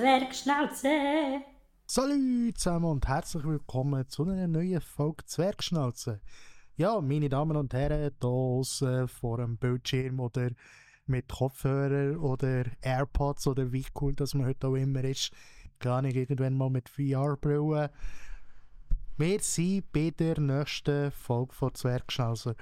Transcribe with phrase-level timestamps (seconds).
[0.00, 1.42] Zwergschnauze.
[1.86, 6.22] Salut zusammen und herzlich willkommen zu einer neuen Folge Zwergschnauze.
[6.78, 10.52] Ja, meine Damen und Herren, hier außen vor dem Bildschirm oder
[11.04, 15.32] mit Kopfhörer oder AirPods oder wie cool das man heute auch immer ist.
[15.80, 17.90] Gar nicht irgendwann mal mit VR-Brillen.
[19.18, 22.56] Wir sind bei der nächsten Folge von Zwergschnauze.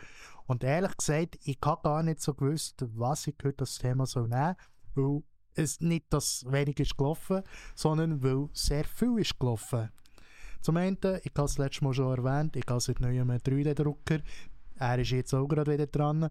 [0.49, 4.27] Und ehrlich gesagt, ich habe gar nicht so gewusst, was ich heute das Thema soll
[4.27, 4.57] nehmen
[4.93, 5.23] soll, weil
[5.59, 7.43] es nicht das wenig ist gelaufen,
[7.75, 9.91] sondern weil sehr viel ist gelaufen.
[10.61, 14.21] Zum einen, ich habe es letztes Mal schon erwähnt, ich habe seit neuem einen 3D-Drucker.
[14.77, 16.31] Er ist jetzt auch gerade wieder dran.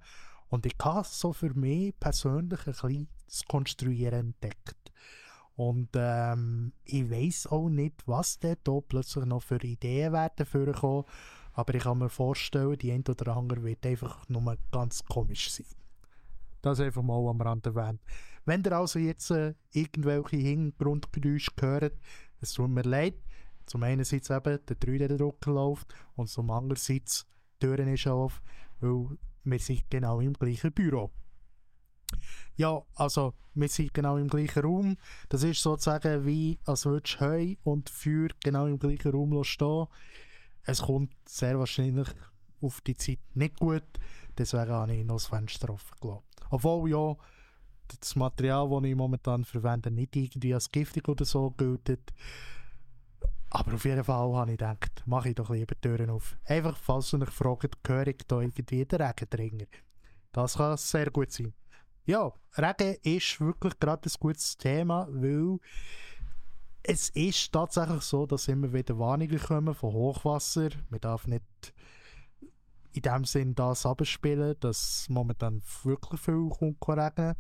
[0.50, 4.92] Und ich habe so für mich persönlich ein bisschen das Konstruieren entdeckt.
[5.56, 8.54] Und ähm, ich weiß auch nicht, was da
[8.88, 11.06] plötzlich noch für Ideen werden vorkommen.
[11.54, 15.66] Aber ich kann mir vorstellen, die ein oder andere wird einfach nur ganz komisch sein.
[16.62, 18.02] Das einfach mal am Rand erwähnt.
[18.48, 21.94] Wenn ihr also jetzt äh, irgendwelche Hintergrundgeräusche hört,
[22.40, 23.16] es tut mir leid.
[23.66, 27.02] Zum einen eben der 3D-Drucker läuft und zum anderen die
[27.60, 28.42] Türen ist auf,
[28.80, 31.12] weil wir sind genau im gleichen Büro.
[32.56, 34.98] Ja, also wir sind genau im gleichen Raum.
[35.28, 39.88] Das ist sozusagen wie, als würdest du Heu und Feuer genau im gleichen Raum stehen.
[40.64, 42.08] Es kommt sehr wahrscheinlich
[42.62, 43.84] auf die Zeit nicht gut,
[44.38, 46.24] deswegen habe ich noch das Fenster offen gelassen.
[46.50, 47.18] Obwohl ja
[48.00, 51.98] das Material, das ich momentan verwende, nicht irgendwie als giftig oder so gilt.
[53.50, 56.38] Aber auf jeden Fall habe ich gedacht, mache ich doch lieber die Türen auf.
[56.46, 59.66] Einfach, falls ihr euch fragt, höre ich da irgendwie den Regendringer.
[60.34, 61.54] Das kann sehr gut sein.
[62.06, 65.60] Ja, Regen ist wirklich gerade ein gutes Thema, weil
[66.84, 70.70] es ist tatsächlich so, dass immer wieder Warnungen kommen von Hochwasser.
[70.90, 71.44] Man darf nicht
[72.94, 77.36] in dem Sinn das abspielen, dass momentan wirklich viel kommt regnen.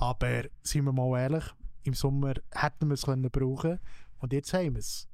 [0.00, 1.44] Aber seien wir mal ehrlich,
[1.82, 3.80] im Sommer hätten wir es können brauchen
[4.18, 5.08] und jetzt haben wir es.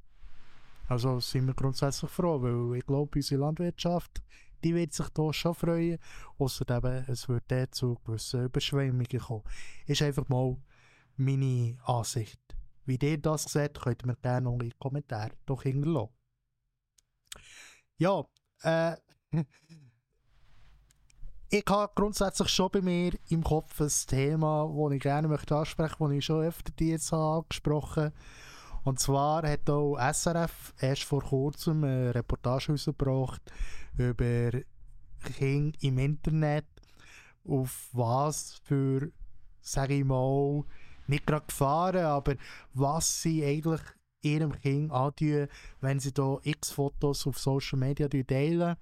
[0.89, 4.23] Also sind wir grundsätzlich froh, weil ich glaube, unsere Landwirtschaft,
[4.63, 5.99] die wird sich da schon freuen.
[6.39, 9.45] Außerdem, es wird dann zu gewissen Überschwemmungen kommen.
[9.87, 10.59] Ist einfach mal
[11.17, 12.41] meine Ansicht.
[12.85, 16.13] Wie ihr das seht, könnt ihr mir gerne noch in den Kommentaren doch hinterlassen.
[17.97, 18.25] Ja,
[18.63, 18.97] äh,
[21.51, 25.97] ich habe grundsätzlich schon bei mir im Kopf ein Thema, das ich gerne möchte ansprechen
[25.99, 28.15] möchte, das ich schon öfter jetzt angesprochen habe.
[28.85, 33.41] Und zwar hat auch SRF erst vor kurzem eine Reportage herausgebracht
[33.97, 34.51] über
[35.37, 36.67] Kinder im Internet,
[37.49, 39.11] auf was für,
[39.63, 40.65] sage ich mal,
[41.07, 42.35] nicht gerade Gefahren, aber
[42.75, 43.81] was sie eigentlich
[44.21, 45.49] ihrem Kind antun,
[45.81, 48.77] wenn sie da x Fotos auf Social Media teilen.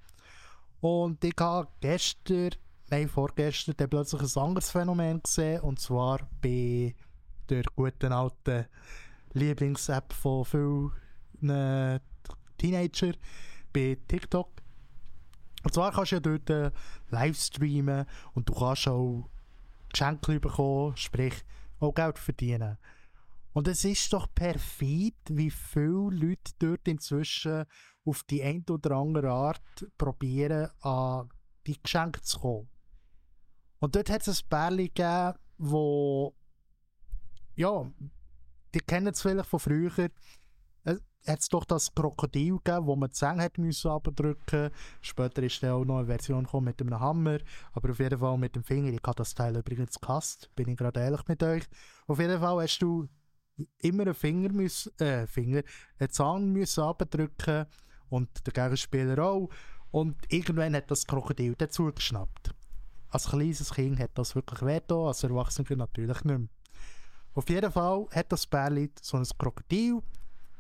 [0.83, 2.51] Und ich habe gestern,
[2.91, 6.93] nein, vorgestern, dann plötzlich ein anderes Phänomen gesehen, und zwar bei
[7.49, 8.67] der guten alten
[9.33, 12.01] Lieblings-App von vielen
[12.59, 13.13] Teenager,
[13.73, 14.49] bei TikTok.
[15.63, 16.73] Und zwar kannst du ja dort äh,
[17.11, 18.05] live streamen
[18.35, 19.29] und du kannst auch
[19.93, 21.45] Geschenke bekommen, sprich
[21.79, 22.77] auch Geld verdienen.
[23.53, 27.65] Und es ist doch perfid, wie viele Leute dort inzwischen
[28.05, 31.29] auf die eine oder andere Art probieren, an
[31.67, 32.69] die Geschenke zu kommen.
[33.79, 36.35] Und dort hat es ein Pärchen gegeben, wo,
[37.55, 37.91] ja,
[38.75, 40.11] die kennen es vielleicht von früher,
[40.85, 43.91] es hat doch das Krokodil gegeben, wo man die Zähne hat müssen
[45.01, 47.39] Später ist dann auch noch eine Version mit einem Hammer,
[47.73, 48.93] aber auf jeden Fall mit dem Finger.
[48.93, 51.65] Ich habe das Teil übrigens gehasst, bin ich gerade ehrlich mit euch.
[52.09, 53.09] Auf jeden Fall hast du
[53.79, 55.63] immer einen Finger, müssen, äh, Finger
[55.99, 57.67] einen Zahn müssen abdrücken
[58.09, 59.49] und der Gegenspieler auch.
[59.91, 62.55] Und irgendwann hat das Krokodil dazu geschnappt.
[63.11, 66.49] Als kleines Kind hat das wirklich wehgetan, als Erwachsener natürlich nicht mehr.
[67.35, 70.03] Auf jeden Fall hat das Bärli so ein Krokodil,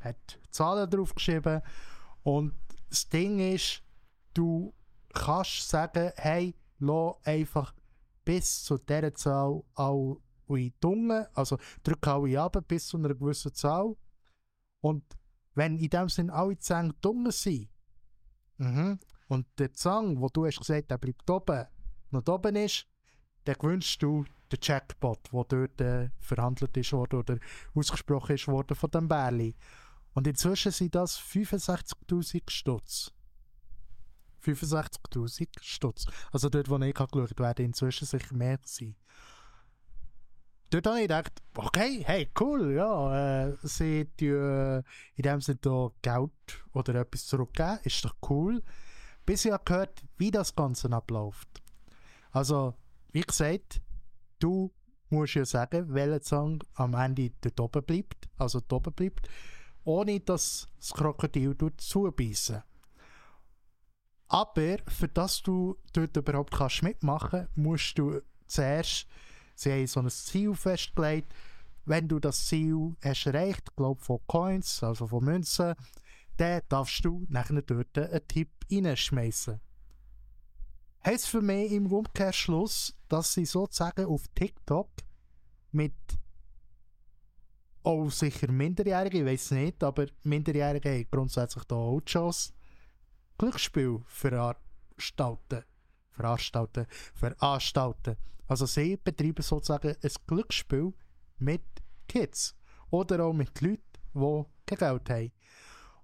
[0.01, 1.63] hat Zahlen drauf geschrieben
[2.23, 2.55] und
[2.89, 3.83] das Ding ist,
[4.35, 4.73] du
[5.13, 7.75] kannst sagen, hey, lass einfach
[8.25, 10.21] bis zu dieser Zahl auch
[10.57, 13.97] in die also drück alle ab bis zu einer gewissen Zahl.
[14.81, 15.05] Und
[15.55, 17.69] wenn in dem Sinn alle Zähne Dunge sind,
[18.59, 18.99] mhm,
[19.29, 21.67] und der Zang, wo du hast gesagt, der bleibt oben,
[22.11, 22.87] noch oben ist,
[23.45, 27.39] dann gewünscht du den Jackpot, der dort äh, verhandelt ist worden oder
[27.75, 29.57] ausgesprochen ist worden von dem Bärli.
[30.15, 33.13] Und inzwischen sind das 65.000 Stutz.
[34.45, 36.07] 65.000 Stutz.
[36.31, 38.97] Also dort, wo ich geschaut habe, werden inzwischen sicher mehr sein
[40.73, 44.83] dort habe ich gedacht, okay, hey, cool, ja, äh, sie äh,
[45.17, 48.63] in dem Sinne da Geld oder etwas zurückgeben, ist doch cool.
[49.27, 51.49] Bis ich gehört, wie das Ganze abläuft.
[52.33, 52.75] Also,
[53.13, 53.81] wie gesagt,
[54.39, 54.73] du
[55.11, 59.29] musst ja sagen, welcher Song am Ende dort oben bleibt, also dort oben bleibt,
[59.85, 62.63] ohne dass das Krokodil zubeißen
[64.29, 69.07] Aber für das du dort überhaupt kannst mitmachen kannst, musst du zuerst,
[69.55, 71.33] sie haben so ein Ziel festgelegt,
[71.85, 75.75] wenn du das Ziel hast erreicht, glaube von Coins, also von Münzen,
[76.37, 79.61] dann darfst du nachher dort einen Tipp reinschmeißen.
[81.05, 84.89] Heißt für mich im Umkehrschluss, dass sie sozusagen auf TikTok
[85.73, 85.95] mit
[87.83, 92.53] auch sicher Minderjährige, ich weiß nicht, aber Minderjährige haben grundsätzlich da auch Chance,
[93.39, 95.65] Glücksspiel veranstalten.
[96.13, 98.17] Veranstalten, veranstalten.
[98.53, 100.93] Also sie betreiben sozusagen ein Glücksspiel
[101.39, 101.63] mit
[102.07, 102.55] Kids
[102.91, 103.81] oder auch mit Leuten,
[104.13, 105.33] die kein Geld haben.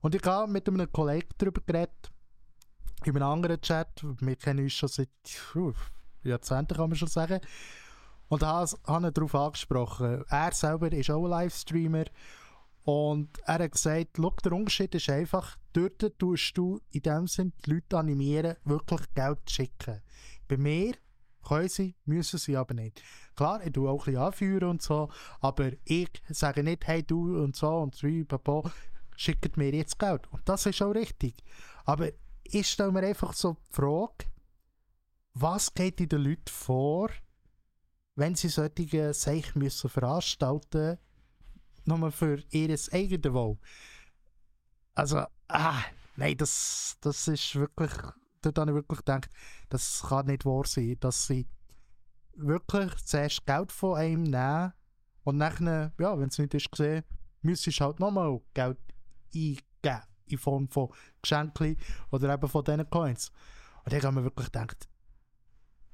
[0.01, 2.11] Und ich habe mit einem Kollegen darüber geredet,
[3.05, 5.11] in einem anderen Chat, wir kennen uns schon seit
[5.57, 5.75] uh,
[6.23, 7.39] Jahrzehnten, kann man schon sagen,
[8.29, 10.25] und habe ich darauf angesprochen.
[10.31, 12.07] Er selber ist auch ein Livestreamer
[12.85, 17.75] und er hat gesagt, der Unterschied ist einfach, dort tust du in dem Sinne die
[17.75, 20.01] Leute animieren, wirklich Geld zu schicken.
[20.49, 20.95] Bei mir
[21.49, 23.03] können sie, müssen sie aber nicht.
[23.35, 25.09] Klar, ich tue auch ein bisschen anführen und so,
[25.41, 28.71] aber ich sage nicht, hey du und so und so, papa,
[29.17, 30.27] schickt mir jetzt Geld.
[30.33, 31.43] Und das ist auch richtig.
[31.85, 32.09] Aber
[32.45, 34.27] ich stelle mir einfach so die Frage,
[35.35, 37.11] was geht in den Leuten vor,
[38.15, 40.99] wenn sie solche Sachen müssen veranstalten
[41.87, 43.59] müssen, nur für ihr eigenes Wohl.
[44.95, 45.83] Also, ah,
[46.17, 47.93] nein, das, das ist wirklich,
[48.43, 49.31] dort habe ich wirklich gedacht,
[49.69, 51.47] das kann nicht wahr sein, dass sie
[52.35, 54.73] wirklich zuerst Geld von einem nehmen
[55.25, 57.05] und nachher, ja, wenn es nicht ist gesehen,
[57.43, 58.79] müsstest du halt nochmal Geld
[59.35, 60.91] eingeben in Form von
[61.23, 61.77] Geschenken
[62.11, 63.31] oder eben von diesen Coins.
[63.85, 64.89] Und ich habe mir wirklich gedacht,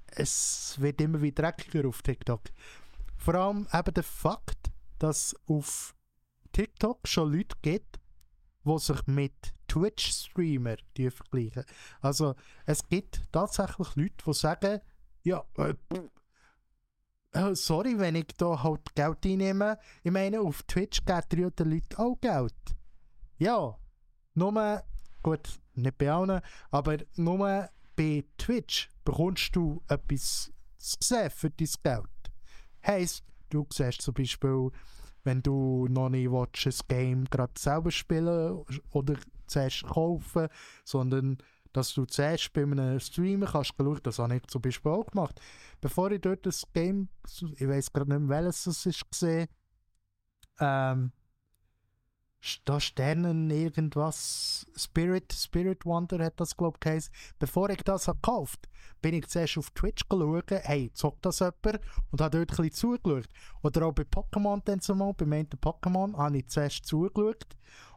[0.07, 2.43] es wird immer wieder dreckiger auf TikTok.
[3.17, 5.95] Vor allem eben der Fakt, dass auf
[6.53, 7.99] TikTok schon Leute gibt,
[8.65, 11.65] die sich mit Twitch-Streamer vergleichen.
[12.01, 12.35] Also
[12.65, 14.81] es gibt tatsächlich Leute, die sagen,
[15.25, 15.75] ja, äh,
[17.33, 19.79] äh, sorry, wenn ich da halt Geld einnehme.
[20.05, 22.55] Ich meine, auf Twitch geht ja den Leuten auch Geld.
[23.39, 23.77] Ja,
[24.35, 24.85] nur,
[25.23, 26.41] gut, nicht bei allen,
[26.71, 32.07] aber nur bei Twitch bekommst du etwas zu sehen für dein Geld.
[32.87, 34.71] Heißt, du siehst zum Beispiel,
[35.25, 39.15] wenn du noch nicht willst, ein Game gerade selber spielen oder
[39.47, 40.49] zuerst kaufen,
[40.85, 41.39] sondern
[41.73, 45.41] dass du zuerst bei einem Streamer kannst schauen, das habe ich zum Beispiel auch gemacht.
[45.81, 47.09] Bevor ich dort das Game,
[47.57, 49.49] ich weiß gerade nicht mehr, welches es ist, gesehen,
[50.61, 51.13] ähm,
[52.65, 58.69] da Sternen irgendwas, Spirit, Spirit Wonder hat das glaube ich Bevor ich das habe gekauft
[59.05, 61.81] bin ich zuerst auf Twitch geschaut, hey, zockt das jemand?
[62.11, 63.29] Und habe dort ein zugeschaut.
[63.63, 67.47] Oder auch bei Pokémon dann zumal, bei meinem Pokémon, habe ich zuerst zugeschaut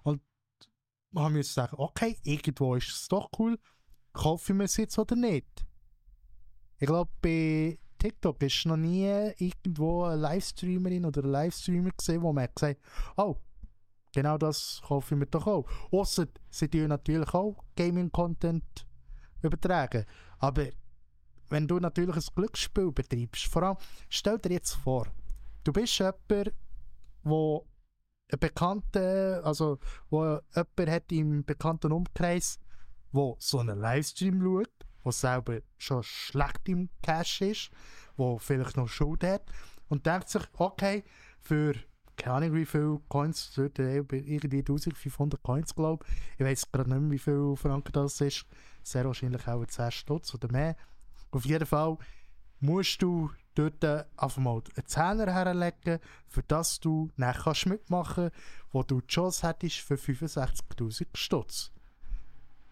[0.03, 0.21] und
[1.15, 3.57] habe mir gesagt, okay, irgendwo ist es doch cool,
[4.11, 5.65] kaufe ich mir es jetzt oder nicht?
[6.77, 12.33] Ich glaube, bei TikTok ist noch nie irgendwo eine Livestreamerin oder ein Livestreamer gesehen, wo
[12.33, 13.37] man gesagt hat, oh,
[14.13, 15.65] Genau das kaufe ich mir doch auch.
[15.91, 18.87] Ausser sie tun natürlich auch Gaming-Content
[19.41, 20.05] übertragen.
[20.39, 20.67] Aber
[21.49, 23.77] wenn du natürlich ein Glücksspiel betreibst, vor allem,
[24.09, 25.07] stell dir jetzt vor,
[25.63, 26.53] du bist jemand,
[27.23, 27.67] wo
[28.31, 32.59] ein Bekannter, also wo jemand hat im bekannten Umkreis,
[33.11, 37.71] wo so einen Livestream schaut, wo selber schon schlecht im Cash ist,
[38.17, 39.43] wo vielleicht noch Schuld hat
[39.87, 41.03] und denkt sich, okay,
[41.39, 41.75] für
[42.17, 46.39] keine Ahnung, wie viele Coins, dort irgendwie 1500 Coins, glaube ich.
[46.39, 48.45] Ich weiß gerade nicht mehr, wie viel Franken das ist.
[48.83, 50.75] Sehr wahrscheinlich auch 10 Stutz oder mehr.
[51.31, 51.97] Auf jeden Fall
[52.59, 58.31] musst du dort einfach mal einen Zehner herlegen, für das du kannst mitmachen
[58.71, 61.71] wo du die Chance hättest für 65'000 Stutz.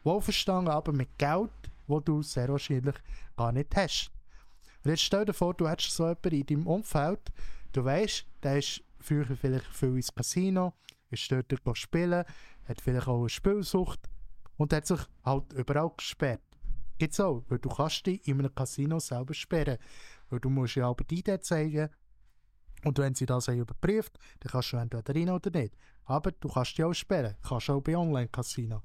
[0.04, 1.50] Wohlverstanden aber mit Geld,
[1.88, 2.96] wo du sehr wahrscheinlich
[3.36, 4.12] gar nicht hast.
[4.84, 7.32] Und jetzt stell dir vor, du hättest so jemanden in deinem Umfeld,
[7.72, 10.74] du weißt, der ist früher vielleicht viel ins Casino,
[11.10, 12.24] ist dort spielen,
[12.68, 14.10] hat vielleicht auch eine Spielsucht
[14.58, 16.42] und hat sich halt überall gesperrt.
[16.98, 19.78] Gibt's auch, weil du kannst dich in einem Casino selber sperren,
[20.30, 21.90] weil du musst ja aber die Idee zeigen
[22.84, 25.76] und wenn sie das überprüft, dann kannst du entweder rein oder nicht.
[26.06, 28.84] Aber du kannst dich auch sperren, kannst auch bei Online-Casino.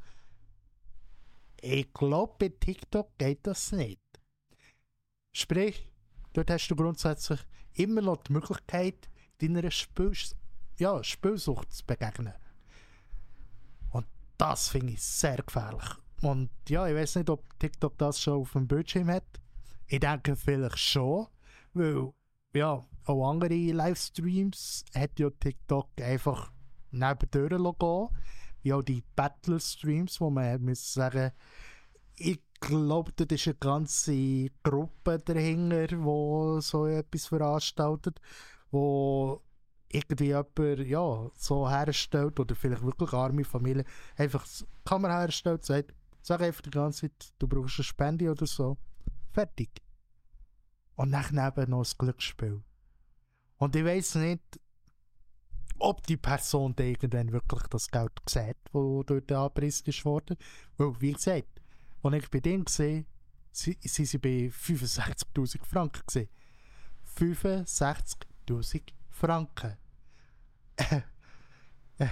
[1.60, 4.00] Ich glaube, bei TikTok geht das nicht.
[5.32, 5.92] Sprich,
[6.32, 7.40] dort hast du grundsätzlich
[7.74, 9.09] immer noch die Möglichkeit,
[9.40, 10.12] deiner Spiel,
[10.78, 12.34] ja, Spielsucht zu begegnen.
[13.90, 14.06] Und
[14.38, 15.88] das finde ich sehr gefährlich.
[16.22, 19.24] Und ja, ich weiß nicht, ob TikTok das schon auf dem Bildschirm hat.
[19.86, 21.26] Ich denke vielleicht schon,
[21.72, 22.12] weil,
[22.54, 26.52] ja, auch andere Livestreams hat ja TikTok einfach
[26.90, 28.08] nebendurch gehen.
[28.62, 31.32] Wie auch die Battle-Streams, wo man muss sagen,
[32.16, 38.20] ich glaube, da ist eine ganze Gruppe dahinter, die so etwas veranstaltet,
[38.70, 39.42] wo
[39.88, 43.84] irgendwie jemand ja, so herstellt oder vielleicht wirklich arme Familien
[44.16, 48.46] einfach die Kamera herstellt, sagt, sag einfach die ganze Zeit, du brauchst eine Spende oder
[48.46, 48.76] so.
[49.32, 49.82] Fertig.
[50.94, 52.62] Und dann eben noch ein Glücksspiel.
[53.56, 54.60] Und ich weiß nicht,
[55.78, 60.36] ob die Person die irgendwann wirklich das Geld sieht, das dort angepriesen wurde.
[60.76, 61.60] Weil, wie gesagt,
[62.02, 63.06] als ich bei denen gesehen
[63.50, 66.02] sie, sie sind bei 65.000 Franken.
[66.04, 66.28] 65.000
[67.16, 69.76] 65 5000 Franken.
[70.76, 71.02] Äh,
[71.98, 72.08] äh,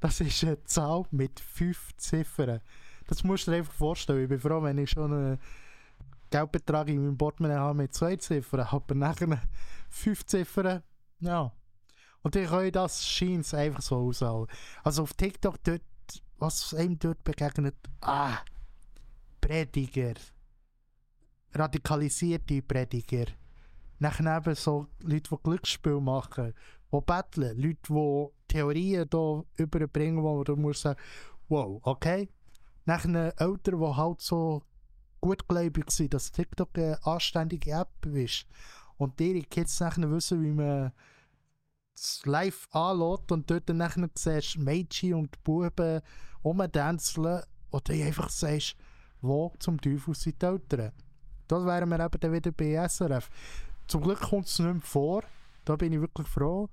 [0.00, 2.60] das ist eine Zahl mit 5 Ziffern.
[3.06, 4.24] Das musst du dir einfach vorstellen.
[4.24, 5.38] Ich bin froh, wenn ich schon einen
[6.30, 9.40] Geldbetrag in meinem Portemonnaie habe mit 2 Ziffern, aber nachher
[9.90, 10.82] 5 Ziffern,
[11.20, 11.52] ja.
[12.22, 14.22] Und ich höre das scheint einfach so aus.
[14.82, 15.82] Also auf TikTok, dort,
[16.38, 18.38] was einem dort begegnet, ah,
[19.40, 20.14] Prediger.
[21.54, 23.26] Radikalisierte Prediger
[24.02, 26.52] nachher eben so Leute, die Glücksspiel machen,
[26.92, 31.00] die betteln, Leute, die Theorien hier überbringen, wo du musst sagen,
[31.48, 32.28] wow, okay.
[32.84, 34.62] Nachher Eltern, die halt so
[35.20, 38.46] gutgläubig sind, dass TikTok eine anständige App ist
[38.96, 40.92] und ihre Kids nachher wissen, wie man
[41.94, 46.00] es live anlässt und dort dann nachher siehst Mädchen und Buben
[46.44, 48.76] rumdänzeln und du einfach sagst,
[49.20, 50.90] wo zum Teufel sind die Eltern?
[51.46, 53.30] Das wären wir eben dann wieder bei SRF.
[53.86, 55.24] Zum Glück kommt es nicht mehr vor,
[55.64, 56.68] da bin ich wirklich froh.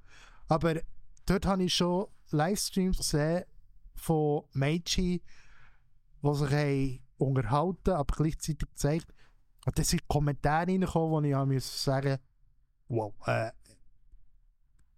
[0.47, 0.75] Aber
[1.25, 3.43] dort habe ich schon Livestreams gesehen
[3.95, 5.21] von Mädchen,
[6.21, 9.13] die sich haben unterhalten aber gleichzeitig gezeigt.
[9.65, 12.17] Und da sind Kommentare reingekommen, wo ich sagen
[12.87, 13.51] wow, äh,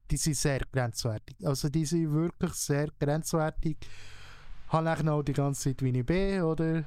[0.10, 1.36] die sind sehr grenzwertig.
[1.44, 3.78] Also die sind wirklich sehr grenzwertig.
[3.82, 6.84] Ich habe noch die ganze Zeit, wie ich bin, oder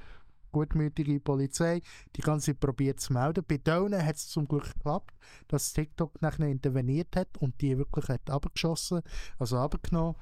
[0.54, 1.82] gutmütige Polizei,
[2.16, 3.44] die ganze probiert zu melden.
[3.46, 5.14] Bei denen hat es zum Glück geklappt,
[5.48, 9.02] dass TikTok nachher interveniert hat und die wirklich hat abgeschossen,
[9.38, 10.14] also abgenommen.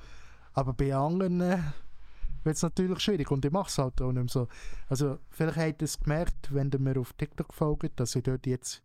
[0.54, 1.58] Aber bei anderen äh,
[2.44, 4.48] wird es natürlich schwierig und ich mache es halt auch nicht mehr so.
[4.88, 8.46] Also vielleicht habt ihr es gemerkt, wenn ihr mir auf TikTok folgt, dass ich dort
[8.46, 8.82] jetzt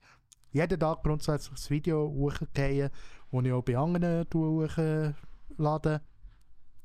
[0.51, 2.91] jeden Tag grundsätzlich das Video hochgehe,
[3.31, 6.01] das ich auch bei anderen hochlade.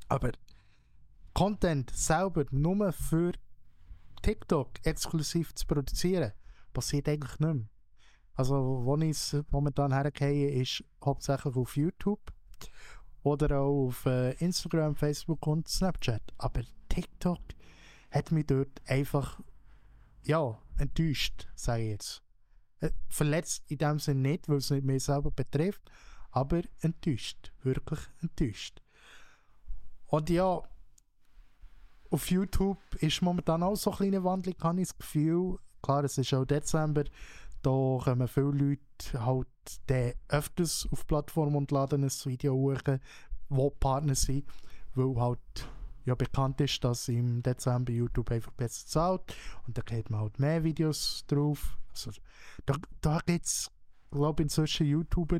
[0.07, 0.31] Aber
[1.33, 3.33] Content selber nur für
[4.23, 6.31] TikTok exklusiv zu produzieren,
[6.73, 7.67] passiert eigentlich nicht mehr.
[8.35, 12.33] Also, wo ich es momentan hergehe, ist hauptsächlich auf YouTube
[13.21, 16.21] oder auch auf äh, Instagram, Facebook und Snapchat.
[16.37, 17.41] Aber TikTok
[18.09, 19.39] hat mich dort einfach,
[20.23, 22.23] ja, enttäuscht, sage ich jetzt.
[22.79, 25.91] Äh, verletzt in dem Sinne nicht, weil es nicht mich selber betrifft,
[26.31, 28.81] aber enttäuscht, wirklich enttäuscht.
[30.07, 30.61] Und ja,
[32.13, 35.57] auf YouTube ist momentan auch so eine kleine Wandlung, habe ich das Gefühl.
[35.81, 37.03] Klar, es ist auch Dezember,
[37.63, 37.69] da
[38.03, 39.47] kommen viele Leute halt
[40.29, 42.77] öfters auf die Plattform und laden ein Video hoch,
[43.49, 44.45] wo Partner sind,
[44.93, 45.67] weil halt
[46.05, 50.39] ja bekannt ist, dass im Dezember YouTube einfach besser zahlt und da geht man halt
[50.39, 51.77] mehr Videos drauf.
[51.89, 52.11] Also,
[52.65, 53.71] da, da gibt es,
[54.11, 55.39] glaube ich, inzwischen YouTuber,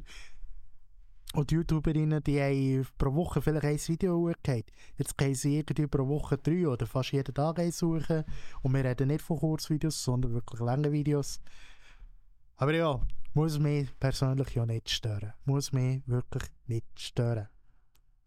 [1.33, 4.71] und YouTuberinnen, die haben pro Woche vielleicht ein Video hochgeladen.
[4.97, 8.23] Jetzt gehen sie irgendwie pro Woche drei oder fast jeden Tag suchen.
[8.61, 11.41] Und wir reden nicht von Kurzvideos, sondern wirklich lange Videos.
[12.57, 13.01] Aber ja,
[13.33, 15.33] muss mich persönlich ja nicht stören.
[15.45, 17.49] Muss mich wirklich nicht stören.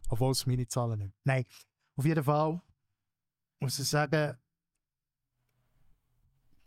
[0.09, 1.13] Obwohl es meine Zahlen nicht.
[1.23, 1.45] Nein,
[1.95, 2.61] auf jeden Fall
[3.59, 4.37] muss ich sagen,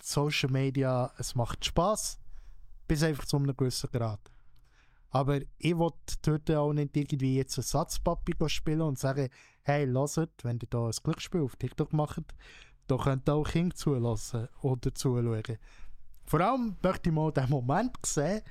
[0.03, 2.19] Social Media, es macht Spaß,
[2.89, 4.21] bis einfach zu einem gewissen Grad.
[5.11, 9.29] Aber ich wollte dort auch nicht irgendwie jetzt einen Satzpapi spielen und sagen,
[9.62, 12.35] hey, lasst, wenn ihr da ein Glücksspiel auf TikTok macht,
[12.87, 15.59] da könnt ihr auch Kinder zulassen oder zuschauen.
[16.26, 18.43] Vor allem möchte ich mal den Moment sehen,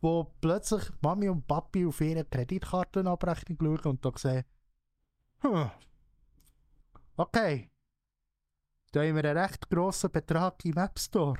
[0.00, 4.44] wo plötzlich Mami und Papi auf ihre Kreditkartenabrechnung schauen und da sehen,
[5.40, 5.70] hm,
[7.16, 7.70] okay,
[8.92, 11.38] da haben wir einen recht grossen Betrag im App Store.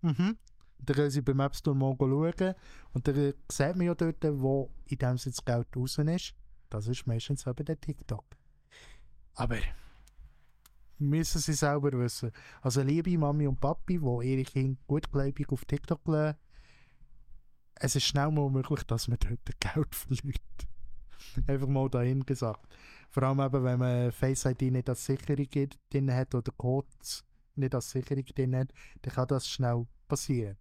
[0.00, 0.36] Mhm.
[0.84, 2.54] Dann können sie beim App Store mal schauen
[2.92, 6.34] und dann sieht man ja dort, wo in dem Sinne das Geld raus ist.
[6.70, 8.24] Das ist meistens eben der TikTok.
[9.34, 9.58] Aber
[10.98, 12.32] müssen sie selber wissen.
[12.62, 16.38] Also liebe Mami und Papi, die ihre Kinder gutgläubig auf TikTok lassen,
[17.76, 20.68] es ist schnell mal möglich, dass man dort Geld verliert.
[21.46, 22.66] Einfach mal dahin gesagt.
[23.10, 25.48] Vor allem eben, wenn man Face ID nicht als Sicherung
[25.90, 27.24] drin hat oder Codes
[27.56, 28.72] nicht als Sicherung drin hat,
[29.02, 30.56] dann kann das schnell passieren.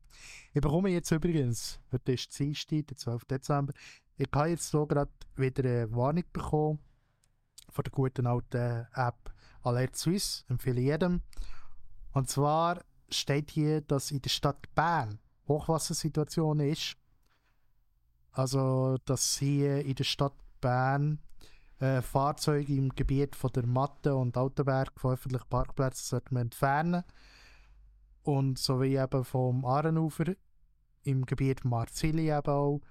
[0.54, 3.26] Ich bekomme jetzt übrigens, heute ist Dienstag, der 12.
[3.26, 3.74] Dezember,
[4.18, 6.80] ich habe jetzt so gerade wieder eine Warnung bekommen
[7.70, 9.34] von der guten alten App
[9.64, 11.22] Alert Suisse, empfehle jedem.
[12.12, 16.96] Und zwar steht hier, dass in der Stadt Bern Hochwassersituation ist.
[18.32, 21.20] Also, dass hier in der Stadt Bern
[21.80, 27.04] äh, Fahrzeuge im Gebiet von der Matte und Autoberg von öffentlichen Parkplätzen sollten entfernen
[28.24, 30.36] und sowie eben vom Ahrenufer
[31.04, 32.82] im Gebiet Marzili eben auch.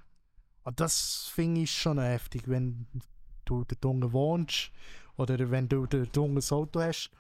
[0.65, 2.87] Und das finde ich schon heftig, wenn
[3.45, 4.71] du dort unten wohnst
[5.17, 7.11] oder wenn du dort unten Auto hast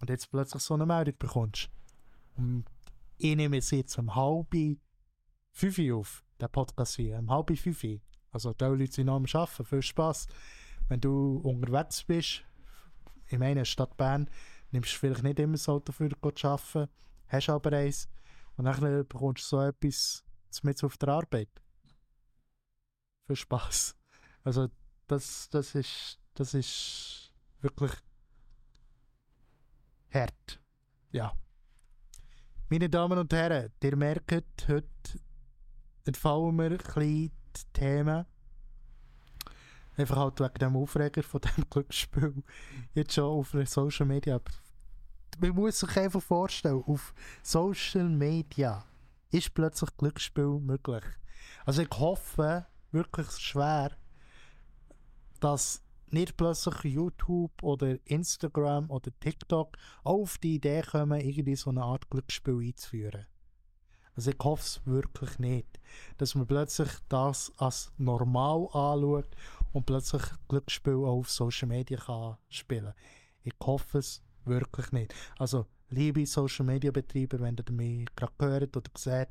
[0.00, 1.70] und jetzt plötzlich so eine Meldung bekommst.
[2.36, 2.64] Und
[3.16, 4.54] ich nehme es jetzt um halb
[5.52, 7.84] fünf auf, den Podcast hier, um halb fünf.
[8.32, 10.26] Also die Leute sind noch am Arbeiten, viel Spass.
[10.88, 12.42] Wenn du unterwegs bist,
[13.28, 14.28] in meiner Stadt Bern,
[14.72, 16.90] nimmst du vielleicht nicht immer das Auto für zu arbeiten,
[17.30, 18.08] hast aber eins
[18.56, 20.24] und dann bekommst du so etwas
[20.62, 21.48] mit auf der Arbeit.
[23.26, 23.96] Viel Spaß.
[24.44, 24.68] Also
[25.06, 27.92] das, das ist das ist wirklich
[30.12, 30.60] hart.
[31.12, 31.34] Ja.
[32.68, 34.88] Meine Damen und Herren, ihr merkt, heute
[36.04, 37.32] entfallen wir ein bisschen die
[37.72, 38.24] Themen.
[39.96, 42.42] Einfach halt wegen dem Aufreger von dem Glücksspiel.
[42.94, 44.40] Jetzt schon auf Social Media.
[45.38, 48.84] Man muss sich einfach vorstellen, auf Social Media
[49.30, 51.04] ist plötzlich Glücksspiel möglich.
[51.64, 53.92] Also ich hoffe wirklich schwer,
[55.40, 55.82] dass
[56.12, 62.10] nicht plötzlich YouTube oder Instagram oder TikTok auf die Idee kommen, irgendwie so eine Art
[62.10, 63.26] Glücksspiel einzuführen.
[64.16, 65.80] Also ich hoffe es wirklich nicht,
[66.18, 69.36] dass man plötzlich das als normal anschaut
[69.72, 72.92] und plötzlich Glücksspiel auch auf Social Media kann spielen
[73.44, 75.14] Ich hoffe es wirklich nicht.
[75.38, 79.28] Also liebe Social Media Betreiber, wenn ihr mich gerade gehört oder seht,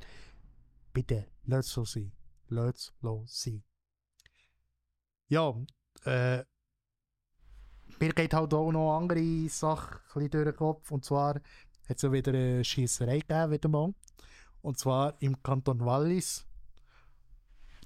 [0.93, 2.11] bitte, lasst so sein.
[2.49, 3.63] Lasst es sein.
[5.27, 5.55] Ja,
[6.05, 6.43] äh,
[7.99, 10.91] mir geht halt auch noch andere Sachen durch den Kopf.
[10.91, 13.93] Und zwar hat es ja wieder eine Schiesserei gegeben, wieder mal.
[14.61, 16.45] Und zwar im Kanton Wallis.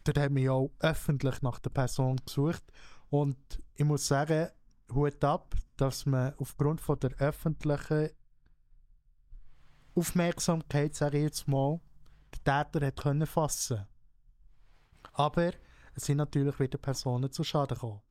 [0.03, 2.63] Dort haben wir auch öffentlich nach der Person gesucht.
[3.09, 3.37] Und
[3.75, 4.49] ich muss sagen,
[4.93, 8.09] Hut ab, dass man aufgrund von der öffentlichen
[9.95, 11.79] Aufmerksamkeit, sage ich jetzt mal,
[12.33, 13.85] den Täter hat können fassen.
[15.13, 15.51] Aber
[15.95, 18.01] es sind natürlich wieder Personen zu Schaden gekommen.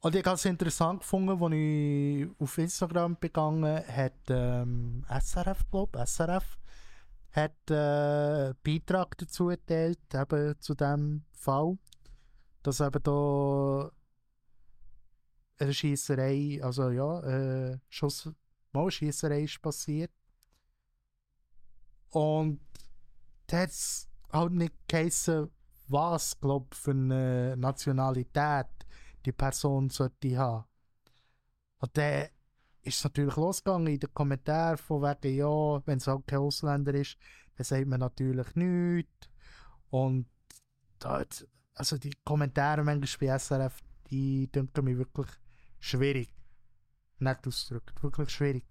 [0.00, 5.98] Und ich habe es interessant gefunden, als ich auf Instagram begangen hat ähm, SRF, glaube
[6.06, 6.56] SRF,
[7.32, 11.78] hat äh, einen Beitrag dazu geteilt, eben zu diesem Fall,
[12.62, 13.90] dass eben da
[15.58, 18.30] eine Schiesserei, also ja, äh, Schuss,
[18.72, 20.12] mal Schiesserei ist passiert.
[22.10, 22.60] Und
[23.46, 25.50] da hat es halt nicht geheißen,
[25.88, 28.66] was, glaube für eine Nationalität
[29.24, 30.64] die Person sollte haben.
[31.78, 32.28] Und dann
[32.82, 36.94] ist es natürlich losgegangen in den Kommentaren von wegen, ja, wenn es halt kein Ausländer
[36.94, 37.16] ist,
[37.56, 39.28] dann sagt man natürlich nichts.
[39.90, 40.26] Und
[40.98, 45.28] dort, also die Kommentare manchmal bei SRF, die denken mir wirklich
[45.80, 46.34] schwierig.
[47.18, 48.64] Nicht ausgedrückt, wirklich schwierig.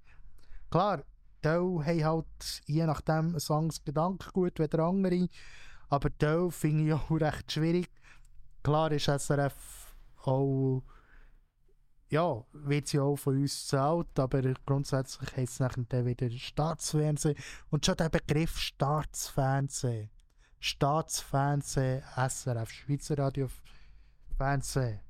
[0.69, 1.03] Klar,
[1.43, 5.27] die haben halt je nachdem ein anderes Gedankengut wie der andere,
[5.89, 7.89] aber die finde ich auch recht schwierig.
[8.63, 10.83] Klar ist SRF auch,
[12.09, 17.37] ja, wird sie auch von uns zahlt, aber grundsätzlich heißt es nachher wieder Staatsfernsehen.
[17.69, 20.09] Und schon der Begriff Staatsfernsehen,
[20.59, 23.47] Staatsfernsehen, SRF, Schweizer Radio
[24.37, 25.06] Fernsehen.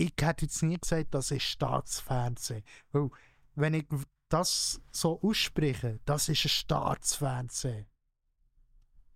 [0.00, 2.62] Ich hätte jetzt nie gesagt, das ist Staatsfernsehen.
[2.92, 3.10] Weil,
[3.56, 3.84] wenn ich
[4.28, 7.86] das so ausspreche, das ist ein Staatsfernsehen.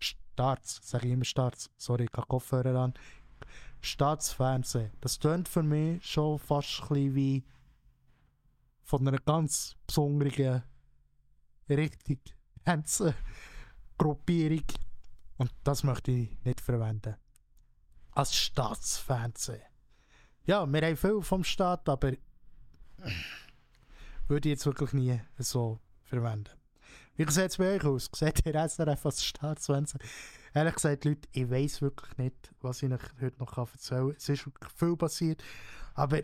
[0.01, 2.95] Staats, sage ich immer Staats, sorry, ich habe Kopfhörer an.
[3.81, 4.91] Staatsfernsehen.
[5.01, 7.45] Das tönt für mich schon fast ein wie
[8.83, 10.65] von einer ganz besonderen
[12.65, 13.15] ganzen
[13.97, 14.65] Gruppierung.
[15.37, 17.15] Und das möchte ich nicht verwenden.
[18.11, 19.72] Als Staatsfernsehen.
[20.45, 22.15] Ja, wir haben viel vom Staat, aber
[24.27, 26.51] würde ich jetzt wirklich nie so verwenden.
[27.15, 28.11] Wie sieht es bei euch aus?
[28.13, 30.01] Seht ihr SRF als Staatsfernsehen?
[30.53, 34.17] Ehrlich gesagt, Leute, ich weiß wirklich nicht, was ich euch heute noch erzählen kann.
[34.17, 35.45] Es ist wirklich viel passiert,
[35.95, 36.19] aber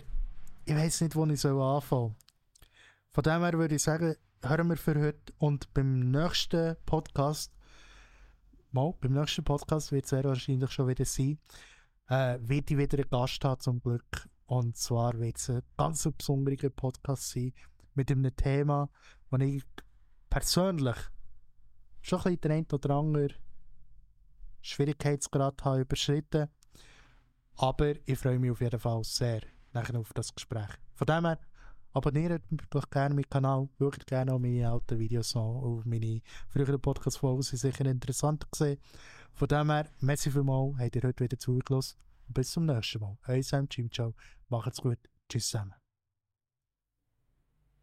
[0.65, 2.69] ich weiß nicht, wo ich soll anfangen soll.
[3.13, 7.53] Von dem her würde ich sagen, hören wir für heute und beim nächsten Podcast,
[8.73, 11.39] mal, beim nächsten Podcast wird es sehr wahrscheinlich schon wieder sein,
[12.09, 14.29] äh, wird ich wieder einen Gast haben zum Glück.
[14.47, 17.53] Und zwar wird es ein ganz besonderer Podcast sein
[17.95, 18.89] mit einem Thema,
[19.31, 19.63] das ich
[20.31, 20.97] persönlich
[22.01, 23.35] schon ein bisschen der eine oder andere
[24.63, 26.49] Schwierigkeitsgrad habe überschritten.
[27.57, 29.43] Aber ich freue mich auf jeden Fall sehr
[29.73, 30.69] nachher auf das Gespräch.
[30.95, 31.39] Von dem her,
[31.93, 36.81] abonniert doch gerne meinen Kanal, schaut gerne auch meine alten Videos an, auf meine früheren
[36.81, 38.79] Podcast-Folgen sind sicher interessant gesehen.
[39.35, 41.97] Von dem her, merci vielmals, habt ihr heute wieder zugelassen.
[42.29, 43.17] Bis zum nächsten Mal.
[43.27, 44.15] Euer Sam Ciao.
[44.49, 44.99] Macht's gut.
[45.29, 45.78] Tschüss zusammen.